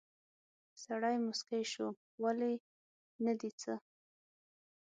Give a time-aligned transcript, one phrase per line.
[0.83, 1.87] سړی موسکی شو:
[2.23, 2.53] ولې،
[3.25, 3.73] نه دي څه؟